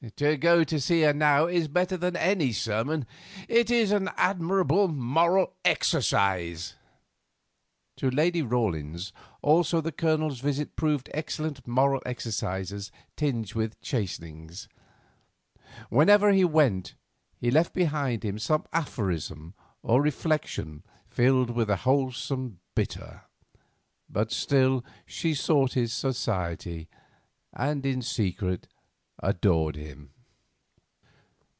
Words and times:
To 0.15 0.35
go 0.35 0.63
to 0.63 0.79
see 0.79 1.01
her 1.03 1.13
now 1.13 1.45
is 1.45 1.67
better 1.67 1.95
than 1.95 2.15
any 2.15 2.51
sermon; 2.51 3.05
it 3.47 3.69
is 3.69 3.91
an 3.91 4.09
admirable 4.17 4.87
moral 4.87 5.53
exercise." 5.63 6.73
To 7.97 8.09
Lady 8.09 8.41
Rawlins 8.41 9.13
also 9.43 9.79
the 9.79 9.91
Colonel's 9.91 10.39
visits 10.39 10.71
proved 10.75 11.07
excellent 11.13 11.67
moral 11.67 12.01
exercises 12.03 12.91
tinged 13.15 13.53
with 13.53 13.79
chastenings. 13.79 14.67
Whenever 15.91 16.31
he 16.31 16.43
went 16.45 16.91
away 16.93 16.97
he 17.37 17.51
left 17.51 17.71
behind 17.71 18.25
him 18.25 18.39
some 18.39 18.65
aphorism 18.73 19.53
or 19.83 20.01
reflection 20.01 20.81
filled 21.11 21.51
with 21.51 21.69
a 21.69 21.75
wholesome 21.85 22.59
bitter. 22.73 23.25
But 24.09 24.31
still 24.31 24.83
she 25.05 25.35
sought 25.35 25.73
his 25.73 25.93
society 25.93 26.87
and, 27.53 27.85
in 27.85 28.01
secret, 28.01 28.67
adored 29.23 29.75
him. 29.75 30.09